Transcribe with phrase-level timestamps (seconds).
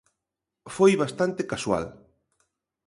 [0.75, 1.85] Foi bastante casual.